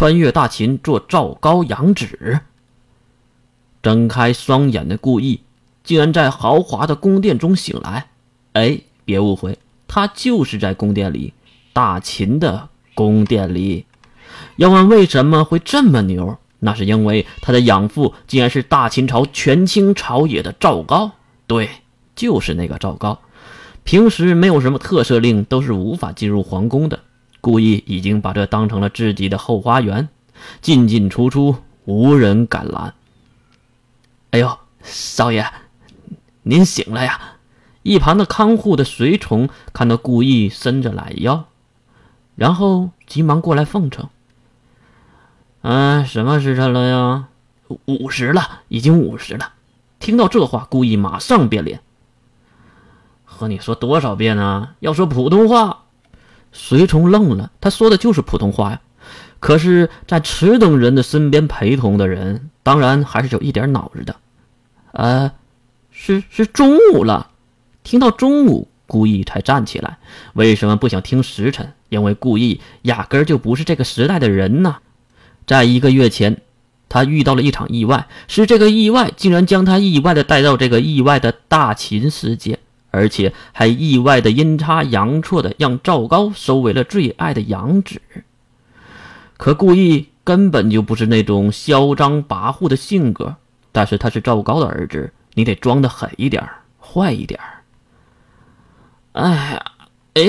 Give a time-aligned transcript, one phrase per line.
[0.00, 2.40] 穿越大秦做赵高养子。
[3.82, 5.42] 睁开双眼的顾意，
[5.84, 8.08] 竟然在豪华的宫殿中醒来。
[8.54, 11.34] 哎，别误会，他就是在宫殿里，
[11.74, 13.84] 大秦的宫殿里。
[14.56, 21.12] 要问为什么会这么牛，那是因为他的养父竟然是大秦朝权倾朝野的赵高。
[21.46, 21.68] 对，
[22.16, 23.20] 就是那个赵高。
[23.84, 27.00] 平时没有什么特赦令，都是无法进入皇宫的。
[27.40, 30.08] 故意已经把这当成了自己的后花园，
[30.60, 32.94] 进进出出无人敢拦。
[34.30, 35.46] 哎呦，少爷，
[36.42, 37.36] 您醒了呀！
[37.82, 41.46] 一旁的看护的随从看到顾意伸着懒腰，
[42.36, 44.10] 然后急忙过来奉承
[45.62, 47.28] ：“嗯，什么时辰了呀？
[47.86, 49.54] 午时了，已经午时了。”
[49.98, 51.80] 听到这话，顾意马上变脸
[53.24, 54.74] ：“和你说多少遍啊？
[54.80, 55.79] 要说普通话！”
[56.52, 58.80] 随从愣了，他说的就是普通话呀。
[59.38, 64.16] 可是，在此等人的身边陪同的人，当然还是有一点脑子的。
[64.92, 65.32] 呃，
[65.90, 67.30] 是是中午了。
[67.82, 69.98] 听到中午，顾意才站起来。
[70.34, 71.72] 为什么不想听时辰？
[71.88, 74.78] 因为顾意压根儿就不是这个时代的人呐。
[75.46, 76.42] 在一个月前，
[76.88, 82.58] 他遇到了一场意外，是这个意外竟然将他意外的带到这个意外的大秦世界，
[82.90, 88.00] 而且还意外的阴差阳错的让赵高收为了最爱的养子。
[89.36, 93.36] 可顾意根本就不是那种嚣张跋扈的性格，
[93.72, 96.46] 但是他是赵高的儿子，你得装的狠一点，
[96.78, 97.40] 坏一点。
[99.12, 99.64] 哎呀，
[100.14, 100.22] 哎，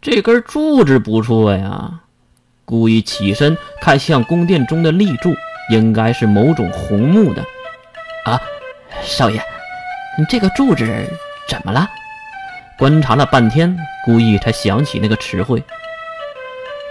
[0.00, 2.00] 这根柱子不错呀！
[2.64, 5.34] 顾意起身看向宫殿中的立柱，
[5.70, 7.42] 应该是某种红木的。
[8.24, 8.38] 啊，
[9.02, 9.42] 少爷，
[10.18, 10.84] 你这个柱子
[11.48, 11.88] 怎么了？
[12.78, 15.62] 观察了半天，顾意才想起那个词汇。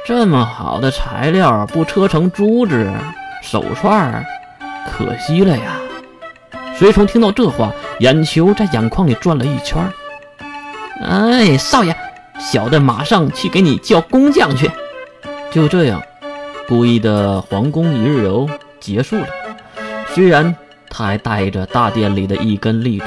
[0.05, 2.91] 这么好的材料不车成珠子、
[3.41, 4.25] 手串，
[4.85, 5.77] 可惜了呀！
[6.75, 9.81] 随从听到这话，眼球在眼眶里转了一圈。
[11.01, 11.95] 哎，少爷，
[12.39, 14.69] 小的马上去给你叫工匠去。
[15.51, 16.01] 就这样，
[16.67, 18.49] 顾意的皇宫一日游
[18.79, 19.27] 结束了。
[20.09, 20.55] 虽然
[20.89, 23.05] 他还带着大殿里的一根立柱，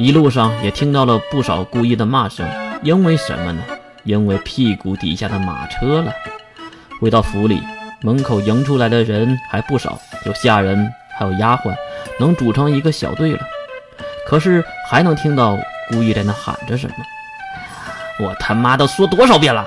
[0.00, 2.48] 一路上也听到了不少故意的骂声。
[2.82, 3.62] 因为什么呢？
[4.04, 6.10] 因为屁股底下的马车了。
[6.98, 7.60] 回到府里，
[8.00, 11.74] 门口迎出来的人还不少，有下人，还有丫鬟，
[12.18, 13.40] 能组成一个小队了。
[14.26, 15.58] 可是还能听到
[15.90, 16.94] 故意在那喊着什么？
[18.20, 19.62] 我他妈的说多少遍了？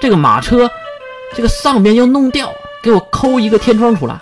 [0.00, 0.70] 这个马车，
[1.34, 4.16] 这个上边要弄掉，给我抠一个天窗出来。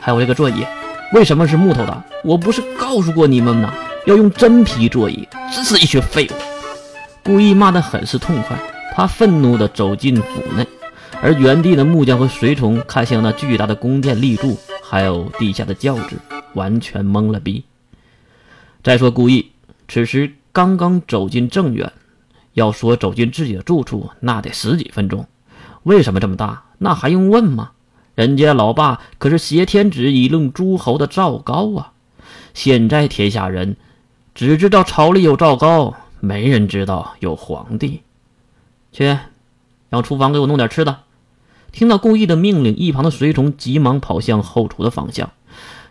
[0.00, 0.64] 还有这个座椅，
[1.12, 2.02] 为什么是木头的？
[2.24, 3.74] 我不是告诉过你们吗？
[4.08, 6.32] 要用真皮座椅，真是一群废物！
[7.22, 8.58] 故意骂得很是痛快。
[8.96, 10.66] 他愤怒地走进府内，
[11.20, 16.16] 而原地的木匠和随从看向那巨大的宫殿立柱，还有地下的轿子，
[16.54, 17.62] 完全懵了逼。
[18.82, 19.50] 再说故意，
[19.88, 21.92] 此时刚刚走进正院，
[22.54, 25.26] 要说走进自己的住处，那得十几分钟。
[25.82, 26.62] 为什么这么大？
[26.78, 27.72] 那还用问吗？
[28.14, 31.92] 人家老爸可是挟天子以令诸侯的赵高啊！
[32.54, 33.76] 现在天下人
[34.38, 38.02] 只知道朝里有赵高，没人知道有皇帝。
[38.92, 39.18] 去，
[39.88, 41.00] 让厨房给我弄点吃的。
[41.72, 45.32] 听到顾意的命令，一旁的随从急忙跑向后厨的方向。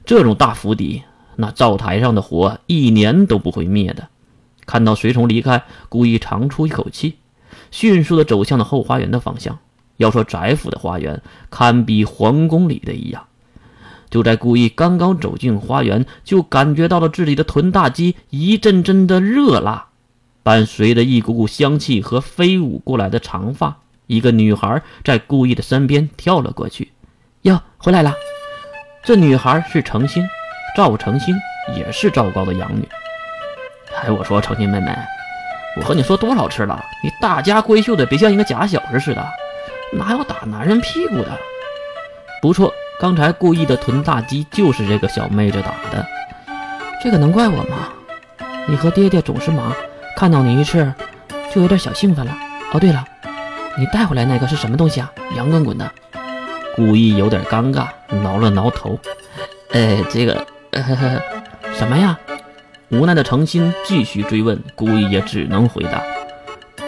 [0.06, 1.04] 这种大府邸，
[1.36, 4.08] 那灶台上的火一年都不会灭的。
[4.66, 7.18] 看到随从离开，顾意长出一口气，
[7.70, 9.60] 迅速的走向了后花园的方向。
[9.98, 13.28] 要说翟府的花园，堪比皇宫里的一样。
[14.10, 19.88] 就在顾意刚刚走进花园，就感觉到了自己的臀大肌一阵阵的热辣。
[20.44, 26.94] 伴随着一股股香气和飞舞过来的长发，一个女孩在顾意的身边跳了过去。
[27.42, 28.14] 哟，回来了！
[29.04, 30.26] 这女孩是程心，
[30.76, 31.36] 赵程心
[31.76, 32.88] 也是赵高的养女。
[34.02, 34.96] 哎，我说程心妹妹，
[35.78, 39.26] 我和你说多少次了，你大家闺秀的，别像一个假小子似的，
[39.92, 41.38] 哪有打男人屁股的？
[42.42, 46.04] 不错，刚才故意的臀大肌就是这个小妹子打的。
[47.04, 47.90] 这个能怪我吗？
[48.68, 49.72] 你和爹爹总是忙。
[50.16, 50.92] 看到你一次，
[51.54, 52.36] 就有点小兴奋了。
[52.74, 53.06] 哦，对了，
[53.78, 55.12] 你带回来那个是什么东西啊？
[55.36, 55.88] 圆滚滚的。
[56.76, 57.88] 故意有点尴尬，
[58.24, 59.00] 挠了挠头。
[59.74, 60.44] 哎，这个，
[61.76, 62.18] 什么呀？
[62.90, 66.02] 无奈的程心继续追问，故意也只能回答：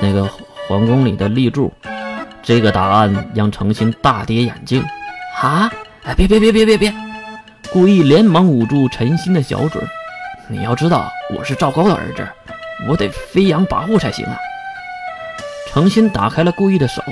[0.01, 0.27] 那个
[0.67, 1.71] 皇宫里的立柱。
[2.41, 4.83] 这个答案让程心大跌眼镜。
[5.41, 5.71] 啊！
[6.03, 6.93] 哎，别别别别别别！
[7.71, 9.81] 故意连忙捂住陈心的小嘴。
[10.47, 12.27] 你要知道，我是赵高的儿子。
[12.87, 14.37] 我得飞扬跋扈才行啊！
[15.67, 17.03] 诚心打开了顾意的手，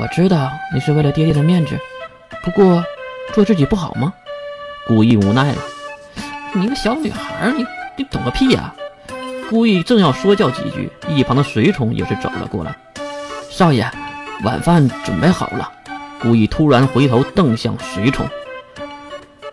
[0.00, 1.78] 我知道你是为了爹爹的面子，
[2.42, 2.82] 不过
[3.34, 4.12] 做自己不好吗？
[4.86, 5.58] 顾意无奈了。
[6.54, 7.66] 你个小女孩，你
[7.96, 8.74] 你懂个屁呀！
[9.50, 12.74] 顾意正要说教几句，一旁的随从也是走了过来。
[13.50, 13.88] 少爷，
[14.42, 15.70] 晚饭准备好了。
[16.20, 18.28] 故意突然回头瞪向随从。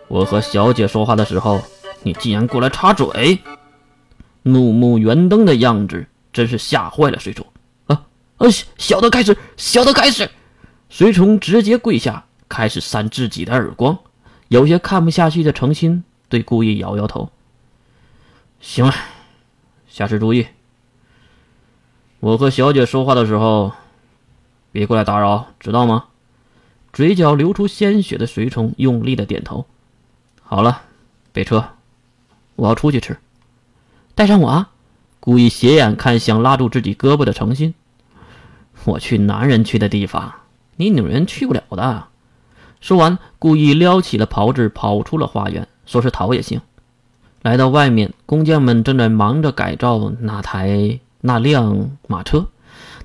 [0.08, 1.62] 我和小姐说话的时候，
[2.02, 3.38] 你竟然过来插嘴！
[4.42, 7.44] 怒目圆瞪的样子，真是吓坏了随从。
[7.86, 8.02] 啊
[8.38, 8.46] 啊！
[8.78, 10.30] 小的开始，小的开始。
[10.88, 13.98] 随从直接跪下，开始扇自己的耳光。
[14.48, 17.28] 有些看不下去的程心对故意摇摇头。
[18.60, 18.94] 行了，
[19.88, 20.46] 下次注意。
[22.20, 23.72] 我和小姐说话的时候，
[24.70, 26.04] 别过来打扰，知道吗？
[26.96, 29.66] 嘴角流出鲜血的随从用力的点头。
[30.42, 30.80] 好了，
[31.30, 31.72] 备车，
[32.54, 33.18] 我要出去吃。
[34.14, 34.70] 带上我啊！
[35.20, 37.74] 故意斜眼看向拉住自己胳膊的程心。
[38.86, 40.36] 我去男人去的地方，
[40.76, 42.04] 你女人去不了的。
[42.80, 45.68] 说完，故意撩起了袍子，跑出了花园。
[45.84, 46.62] 说是逃也行。
[47.42, 52.46] 来到外面，工匠们正在忙着改造那台那辆马车，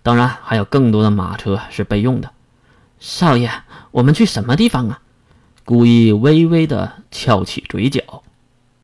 [0.01, 2.31] 当然还有更多的马车是备用的。
[3.01, 3.50] 少爷，
[3.89, 5.01] 我们去什么地方啊？
[5.65, 8.21] 故意微微的翘起嘴角。